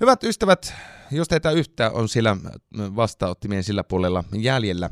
[0.00, 0.74] Hyvät ystävät,
[1.10, 2.36] jos teitä yhtään on sillä
[2.96, 4.90] vastaanottimien sillä puolella jäljellä,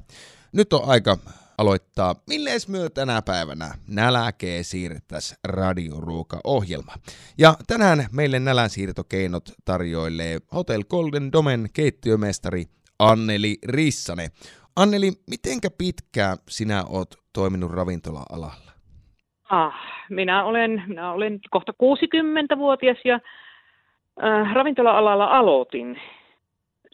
[0.52, 1.18] nyt on aika
[1.58, 6.92] aloittaa Millees myö tänä päivänä näläkee siirrettäis radioruoka-ohjelma.
[7.38, 12.64] Ja tänään meille nälänsiirtokeinot tarjoilee Hotel Golden Domen keittiömestari
[12.98, 14.28] Anneli Rissane.
[14.76, 18.72] Anneli, mitenkä pitkään sinä oot toiminut ravintola-alalla?
[19.50, 19.74] Ah,
[20.10, 23.20] minä olen, minä olen kohta 60-vuotias ja
[24.22, 26.00] äh, ravintola-alalla aloitin.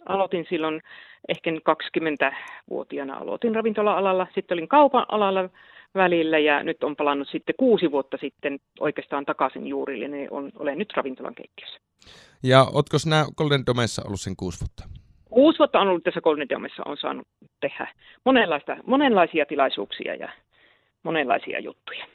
[0.07, 0.81] Aloitin silloin
[1.29, 5.49] ehkä 20-vuotiaana aloitin ravintola-alalla, sitten olin kaupan alalla
[5.95, 10.79] välillä ja nyt on palannut sitten kuusi vuotta sitten oikeastaan takaisin juurille, niin on, olen
[10.79, 11.81] nyt ravintolan keittiössä.
[12.43, 15.01] Ja ootko sinä Golden Domessa ollut sen kuusi vuotta?
[15.31, 17.29] Kuusi vuotta on ollut tässä Golden Domessa, on saanut
[17.61, 17.93] tehdä
[18.25, 20.29] monenlaista, monenlaisia tilaisuuksia ja
[21.03, 22.07] monenlaisia juttuja.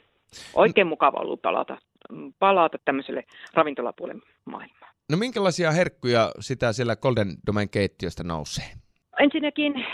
[0.54, 1.78] Oikein mukava ollut palata,
[2.38, 4.95] palata tämmöiselle ravintolapuolen maailmaan.
[5.10, 8.64] No minkälaisia herkkuja sitä siellä Golden Domain keittiöstä nousee?
[9.18, 9.86] Ensinnäkin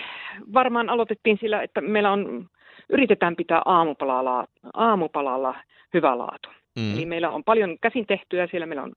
[0.53, 2.47] varmaan aloitettiin sillä, että meillä on,
[2.89, 5.55] yritetään pitää aamupalalla, aamupalalla
[5.95, 6.49] hyvä laatu.
[6.79, 6.95] Mm.
[6.95, 8.93] Eli meillä on paljon käsin tehtyä, siellä meillä on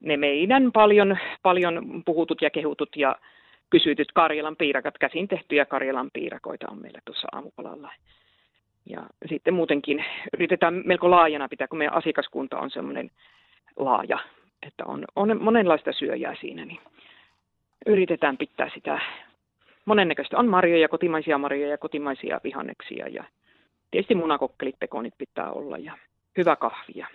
[0.00, 3.16] ne meidän paljon, paljon puhutut ja kehutut ja
[3.70, 7.92] kysytyt Karjalan piirakat, käsin tehtyjä Karjalan piirakoita on meillä tuossa aamupalalla.
[8.86, 10.04] Ja sitten muutenkin
[10.34, 13.10] yritetään melko laajana pitää, kun meidän asiakaskunta on semmoinen
[13.76, 14.18] laaja,
[14.62, 16.80] että on, on monenlaista syöjää siinä, niin
[17.86, 19.00] yritetään pitää sitä
[19.84, 20.38] monennäköistä.
[20.38, 23.24] On marjoja, kotimaisia marjoja, kotimaisia vihanneksia ja
[23.90, 25.98] tietysti munakokkelit, pekonit pitää olla ja
[26.36, 27.06] hyvä kahvia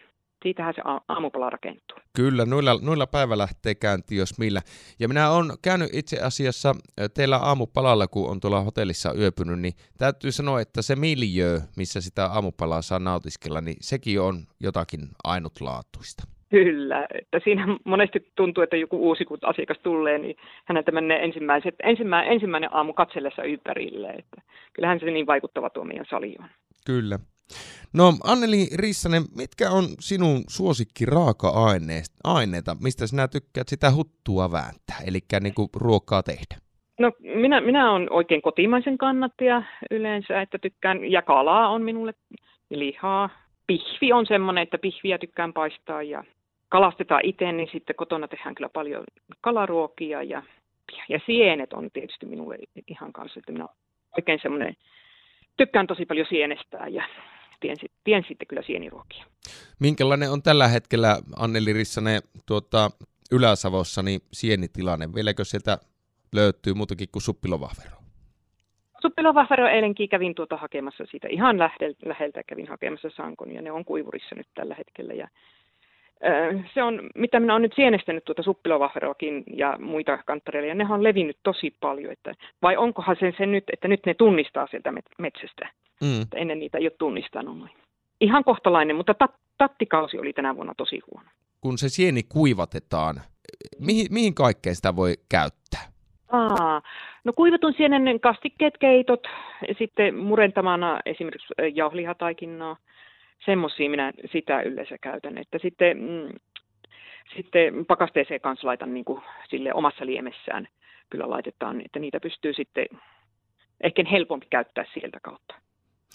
[0.44, 1.98] siitähän se aamupala rakentuu.
[2.16, 4.62] Kyllä, noilla, noilla päivä lähtee käyntiin, jos millä.
[5.00, 6.76] Ja minä olen käynyt itse asiassa
[7.14, 12.26] teillä aamupalalla, kun on tuolla hotellissa yöpynyt, niin täytyy sanoa, että se miljö, missä sitä
[12.26, 16.24] aamupalaa saa nautiskella, niin sekin on jotakin ainutlaatuista.
[16.52, 20.36] Kyllä, että siinä monesti tuntuu, että joku uusi kun asiakas tulee, niin
[20.66, 24.10] häneltä menee ensimmäiset, ensimmäinen, ensimmäinen aamu katsellessa ympärille.
[24.10, 24.42] Että
[24.74, 26.46] kyllähän se niin vaikuttava tuo meidän sali on.
[26.86, 27.20] Kyllä.
[27.94, 35.20] No Anneli Rissanen, mitkä on sinun suosikki raaka-aineita, mistä sinä tykkäät sitä huttua vääntää, eli
[35.42, 36.56] niin kuin ruokaa tehdä?
[37.00, 42.14] No minä, minä olen oikein kotimaisen kannattaja yleensä, että tykkään, ja kalaa on minulle,
[42.70, 43.30] lihaa.
[43.68, 46.24] Pihvi on semmoinen, että pihviä tykkään paistaa ja
[46.72, 49.04] kalastetaan itse, niin sitten kotona tehdään kyllä paljon
[49.42, 50.44] kalaruokia ja,
[51.10, 53.68] ja sienet on tietysti minulle ihan kanssa, että minä
[54.18, 54.76] oikein semmoinen,
[55.58, 57.04] tykkään tosi paljon sienestää ja
[57.60, 59.26] tien, tien sitten kyllä sieniruokia.
[59.80, 62.90] Minkälainen on tällä hetkellä, Anneli Rissanen, tuota,
[63.32, 65.10] Ylä-Savossa, niin sienitilanne?
[65.16, 65.78] Vieläkö sieltä
[66.36, 67.98] löytyy muutakin kuin suppilovahvero?
[69.02, 71.60] Suppilovahvero eilenkin kävin tuota hakemassa siitä ihan
[72.06, 75.28] läheltä kävin hakemassa sankon ja ne on kuivurissa nyt tällä hetkellä ja
[76.74, 81.04] se on, mitä minä olen nyt sienestänyt tuota suppilovahveroakin ja muita kanttareilla, ja ne on
[81.04, 85.70] levinnyt tosi paljon, että vai onkohan se, se nyt, että nyt ne tunnistaa sieltä metsästä.
[86.02, 86.22] Mm.
[86.22, 87.70] Että ennen niitä ei ole tunnistanut.
[88.22, 91.30] Ihan kohtalainen, mutta tat, tattikausi oli tänä vuonna tosi huono.
[91.62, 93.16] Kun se sieni kuivatetaan,
[93.80, 95.82] mihin, mihin kaikkeen sitä voi käyttää?
[96.32, 96.82] Aa,
[97.24, 99.28] no kuivatun sienen kastikkeet, keitot,
[99.78, 102.78] sitten murentamana esimerkiksi jauhlihataikinnaa,
[103.46, 105.38] semmoisia minä sitä yleensä käytän.
[105.38, 106.40] Että sitten, mm,
[107.36, 110.68] sitten pakasteeseen kanssa laitan niin kuin sille omassa liemessään
[111.10, 112.86] kyllä laitetaan, että niitä pystyy sitten
[113.84, 115.56] ehkä helpompi käyttää sieltä kautta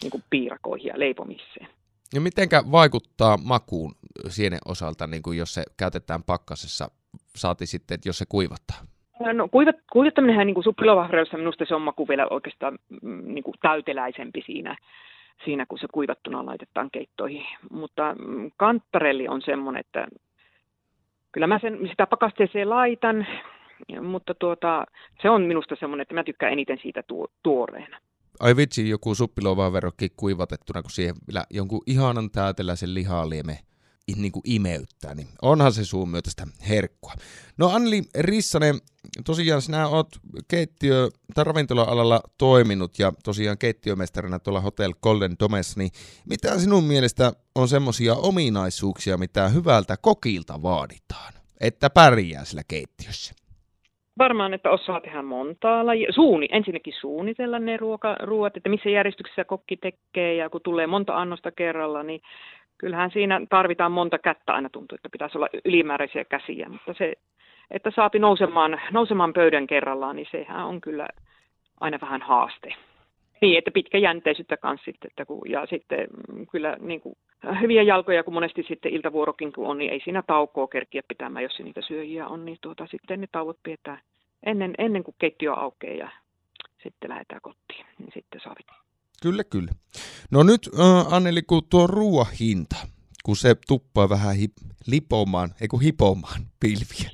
[0.02, 1.68] niin kuin piirakoihin ja leipomiseen.
[2.14, 3.94] Ja mitenkä vaikuttaa makuun
[4.28, 6.88] sienen osalta, niin kuin jos se käytetään pakkasessa,
[7.36, 8.76] saati sitten, että jos se kuivattaa?
[9.32, 14.42] No kuivat, kuivattaminenhän niin kuin minusta se on maku vielä oikeastaan mm, niin kuin täyteläisempi
[14.46, 14.76] siinä,
[15.44, 17.46] siinä, kun se kuivattuna laitetaan keittoihin.
[17.70, 20.06] Mutta mm, kantarelli on semmoinen, että
[21.32, 23.26] kyllä mä sen, sitä pakasteeseen laitan,
[24.02, 24.86] mutta tuota,
[25.22, 28.00] se on minusta semmoinen, että mä tykkään eniten siitä tuo, tuoreena.
[28.40, 33.58] Ai vitsi, joku suppilovaverokki kuivatettuna, kun siihen vielä jonkun ihanan täyteläisen lihalieme
[34.16, 37.12] niin kuin imeyttää, niin onhan se suun myötä sitä herkkua.
[37.58, 38.74] No Anneli Rissanen,
[39.24, 40.08] tosiaan sinä oot
[40.48, 45.90] keittiö- tai ravintola-alalla toiminut ja tosiaan keittiömestarina tuolla Hotel Golden Domes, niin
[46.28, 53.34] mitä sinun mielestä on semmoisia ominaisuuksia, mitä hyvältä kokilta vaaditaan, että pärjää sillä keittiössä?
[54.18, 56.12] Varmaan, että osaa tehdä montaa lajia.
[56.12, 61.16] Suuni, ensinnäkin suunnitella ne ruoka, ruoat, että missä järjestyksessä kokki tekee ja kun tulee monta
[61.16, 62.20] annosta kerralla, niin
[62.78, 67.12] kyllähän siinä tarvitaan monta kättä aina tuntuu, että pitäisi olla ylimääräisiä käsiä, mutta se,
[67.70, 71.08] että saapi nousemaan, nousemaan pöydän kerrallaan, niin sehän on kyllä
[71.80, 72.74] aina vähän haaste.
[73.40, 77.16] Niin, että pitkä jänteisyyttä kanssa sitten, että kun, ja sitten mm, kyllä niin kuin
[77.60, 81.58] hyviä jalkoja, kun monesti sitten iltavuorokin kun on, niin ei siinä taukoa kerkiä pitämään, jos
[81.58, 84.00] niitä syöjiä on, niin tuota, sitten ne tauot pidetään
[84.46, 86.10] ennen, ennen kuin keittiö aukeaa ja
[86.82, 88.80] sitten lähdetään kotiin, niin sitten sovitaan.
[89.22, 89.70] Kyllä, kyllä.
[90.30, 92.76] No nyt äh, Anneli, kun tuo ruoan hinta,
[93.24, 97.10] kun se tuppaa vähän hip- lipomaan, ei kun hipomaan pilviä,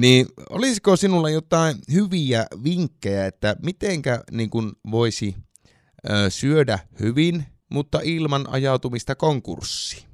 [0.00, 5.34] niin olisiko sinulla jotain hyviä vinkkejä, että mitenkä niin kun voisi
[6.10, 7.34] ö, syödä hyvin,
[7.70, 10.08] mutta ilman ajautumista konkurssiin?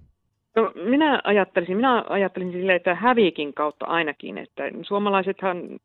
[0.57, 5.79] No, minä ajattelisin, minä ajattelisin sille, että häviikin kautta ainakin, että suomalaisethan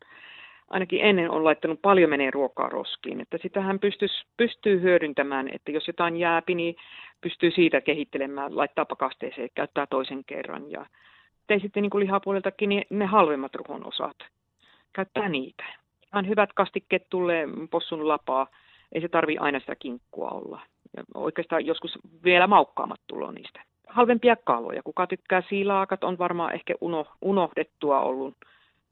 [0.69, 5.87] ainakin ennen on laittanut paljon menee ruokaa roskiin, että sitähän pystyisi, pystyy hyödyntämään, että jos
[5.87, 6.75] jotain jääpi, niin
[7.21, 10.85] pystyy siitä kehittelemään, laittaa pakasteeseen, käyttää toisen kerran ja
[11.51, 14.17] ei sitten niin kuin lihapuoleltakin niin ne halvemmat ruhon osat,
[14.93, 15.63] käyttää niitä.
[16.13, 18.47] Ihan hyvät kastikkeet tulee possun lapaa,
[18.91, 20.61] ei se tarvi aina sitä kinkkua olla.
[20.97, 23.63] Ja oikeastaan joskus vielä maukkaamat tulo niistä.
[23.87, 24.83] Halvempia kaloja.
[24.83, 28.37] Kuka tykkää siilaakat, on varmaan ehkä uno, unohdettua ollut.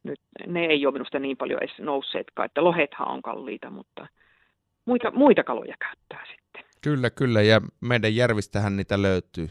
[0.04, 4.07] Nyt ne ei ole minusta niin paljon edes nousseetkaan, että lohethan on kalliita, mutta
[4.86, 6.63] muita, muita kaloja käyttää sitten.
[6.83, 9.50] Kyllä, kyllä, ja meidän järvistähän niitä löytyy.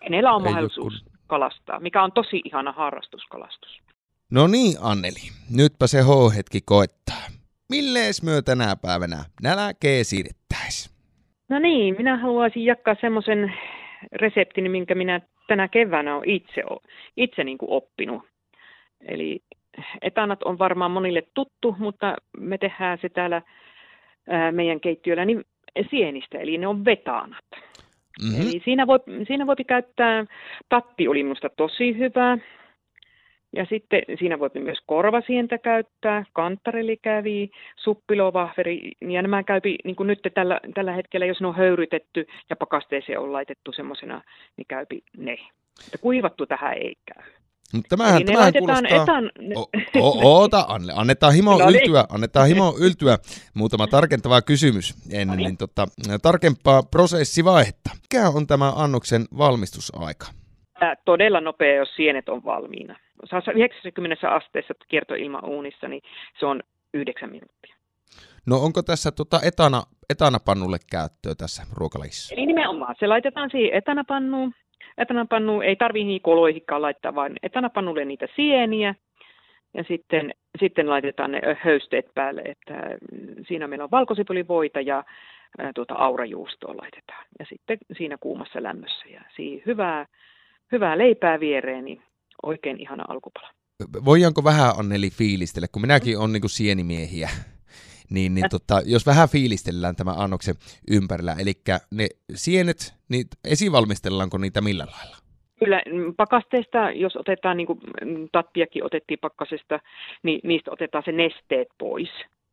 [0.00, 3.80] Kenellä on mahdollisuus kalastaa, mikä on tosi ihana harrastuskalastus.
[4.30, 7.22] No niin, Anneli, nytpä se H-hetki koettaa.
[7.70, 10.92] Millees myö tänä päivänä nälkee siirrettäis?
[11.48, 13.52] No niin, minä haluaisin jakaa semmoisen
[14.12, 16.62] reseptin, minkä minä tänä keväänä olen itse,
[17.16, 18.22] itse niin kuin oppinut.
[19.08, 19.40] Eli
[20.02, 23.42] etanat on varmaan monille tuttu, mutta me tehdään se täällä
[24.50, 25.44] meidän keittiöllä niin
[25.90, 27.44] sienistä, eli ne on vetaanat.
[28.22, 28.42] Mm-hmm.
[28.42, 30.24] Eli siinä voi, siinä voi käyttää,
[30.68, 32.38] tatti oli minusta tosi hyvä.
[33.56, 40.06] Ja sitten siinä voi myös korvasientä käyttää, kanttareli kävi, suppilovahveri, ja nämä käypi niin kuin
[40.06, 44.22] nyt tällä, tällä hetkellä, jos ne on höyrytetty ja pakasteeseen on laitettu semmoisena,
[44.56, 45.36] niin käypi ne.
[45.84, 47.41] Mutta kuivattu tähän ei käy.
[47.88, 49.02] Tämähän, Eli tämähän kuulostaa...
[49.02, 49.30] Etan...
[49.56, 49.60] O,
[50.00, 51.68] o, oota, Anne, annetaan himo no, niin.
[51.68, 53.18] yltyä, annetaan himo yltyä.
[53.54, 55.86] Muutama tarkentava kysymys ennen no, niin, tota,
[56.22, 57.90] tarkempaa prosessivaihetta.
[58.02, 60.26] Mikä on tämä annoksen valmistusaika?
[61.04, 62.96] Todella nopea, jos sienet on valmiina.
[63.54, 66.02] 90 asteessa kiertoilma uunissa, niin
[66.40, 66.60] se on
[66.94, 67.76] yhdeksän minuuttia.
[68.46, 72.34] No onko tässä tota etana, etanapannulle käyttöä tässä ruokalajissa?
[72.34, 74.54] Eli nimenomaan, se laitetaan siihen etanapannuun
[74.98, 78.94] etanapannu ei tarvitse niin koloihinkaan laittaa, vaan etanapannulle niitä sieniä
[79.74, 82.74] ja sitten, sitten laitetaan ne höysteet päälle, että
[83.48, 85.04] siinä meillä on valkosipulivoita ja
[85.74, 87.24] tuota aurajuustoa laitetaan.
[87.38, 90.06] Ja sitten siinä kuumassa lämmössä ja siihen hyvää,
[90.72, 92.02] hyvää leipää viereen, niin
[92.42, 93.48] oikein ihana alkupala.
[94.04, 97.30] Voidaanko vähän Anneli fiilistellä, kun minäkin olen niin sienimiehiä
[98.10, 100.54] niin, niin tota, jos vähän fiilistellään tämä annoksen
[100.90, 101.52] ympärillä, eli
[101.90, 105.16] ne sienet, niin esivalmistellaanko niitä millä lailla?
[105.58, 109.80] Kyllä mm, pakasteesta, jos otetaan, niin kuin mm, tattiakin otettiin pakkasesta,
[110.22, 112.10] niin niistä otetaan se nesteet pois.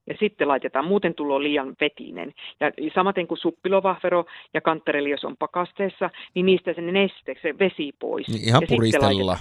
[0.08, 2.34] Ja sitten laitetaan, muuten tulo liian vetinen.
[2.60, 7.92] Ja samaten kuin suppilovahvero ja kanttereli, jos on pakasteessa, niin niistä se neste, se vesi
[8.00, 8.28] pois.
[8.28, 9.38] Niin ihan ja puristella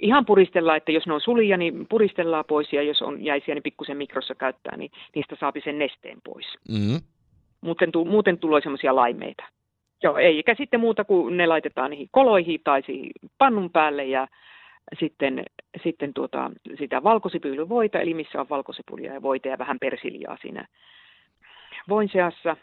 [0.00, 3.62] ihan puristellaan, että jos ne on sulia, niin puristellaan pois ja jos on jäisiä, niin
[3.62, 6.46] pikkusen mikrossa käyttää, niin niistä saapi sen nesteen pois.
[6.68, 7.00] Mm-hmm.
[7.60, 9.44] Muuten, tu- muuten tulee semmoisia laimeita.
[10.02, 14.28] Joo, eikä sitten muuta kuin ne laitetaan niihin koloihin tai siihen pannun päälle ja
[15.00, 15.44] sitten,
[15.82, 20.66] sitten tuota, sitä valkosipyylyvoita, eli missä on valkosipulia ja voita ja vähän persiljaa siinä
[21.88, 22.56] voin seassa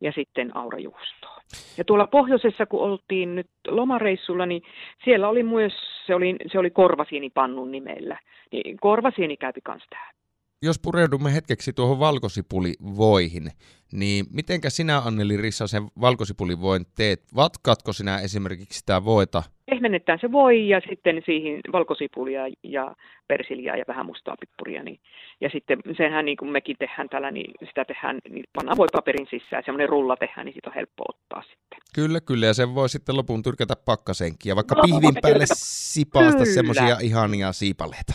[0.00, 1.38] ja sitten aurajuustoa.
[1.78, 4.62] Ja tuolla pohjoisessa, kun oltiin nyt lomareissulla, niin
[5.04, 5.72] siellä oli myös,
[6.06, 8.18] se oli, se oli korvasienipannun nimellä.
[8.52, 10.17] Niin korvasieni käypi kans tähän.
[10.62, 13.50] Jos pureudumme hetkeksi tuohon valkosipulivoihin,
[13.92, 17.20] niin mitenkä sinä Anneli Rissa sen valkosipulivoin teet?
[17.36, 22.94] Vatkaatko sinä esimerkiksi sitä voita pehmennetään se voi ja sitten siihen valkosipulia ja
[23.28, 24.82] persiljaa ja vähän mustaa pippuria.
[24.82, 25.00] Niin,
[25.40, 29.62] ja sitten senhän niin kuin mekin tehdään tällä, niin sitä tehdään, niin pannaan voipaperin sisään,
[29.64, 31.78] semmoinen rulla tehdään, niin siitä on helppo ottaa sitten.
[31.94, 35.44] Kyllä, kyllä, ja sen voi sitten lopun tyrkätä pakkasenkin ja vaikka no, pihvin päälle
[35.92, 38.12] sipaasta semmoisia ihania siipaleita.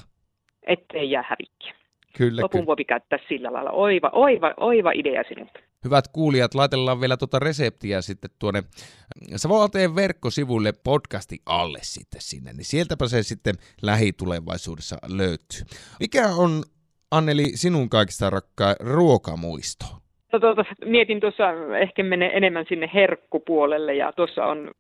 [0.68, 1.83] Ettei jää hävikkiä.
[2.18, 3.72] Kyllä, Lopun voi käyttää sillä lailla.
[3.72, 5.60] Oiva, oiva, oiva idea sinulta.
[5.86, 8.64] Hyvät kuulijat, laitellaan vielä tuota reseptiä sitten tuonne
[9.36, 15.62] Savoalteen verkkosivuille podcasti alle sitten sinne, niin sieltäpä se sitten lähitulevaisuudessa löytyy.
[16.00, 16.64] Mikä on,
[17.12, 19.86] Anneli, sinun kaikista rakkaa ruokamuisto?
[20.32, 21.44] Tuota, mietin tuossa,
[21.82, 24.72] ehkä menee enemmän sinne herkkupuolelle ja tuossa on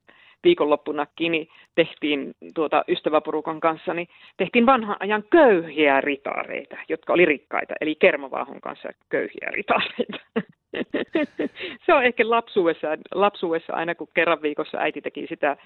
[0.43, 4.07] viikonloppunakin, niin tehtiin tuota ystäväporukan kanssa, niin
[4.37, 10.19] tehtiin vanhan ajan köyhiä ritaareita, jotka oli rikkaita, eli kermavaahon kanssa köyhiä ritaareita.
[11.85, 15.57] Se on ehkä lapsuudessa, lapsuudessa aina kun kerran viikossa äiti teki sitä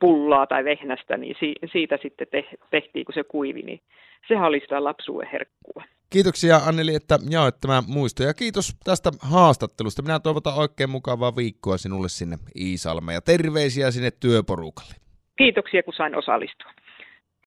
[0.00, 1.36] pullaa tai vehnästä, niin
[1.72, 2.26] siitä sitten
[2.70, 3.80] tehtiin, kun se kuivi, niin
[4.28, 5.82] sehän oli sitä lapsuuden herkkua.
[6.10, 10.02] Kiitoksia Anneli, että jaoit tämä muisto ja kiitos tästä haastattelusta.
[10.02, 14.94] Minä toivotan oikein mukavaa viikkoa sinulle sinne Iisalmeen ja terveisiä sinne työporukalle.
[15.38, 16.70] Kiitoksia, kun sain osallistua.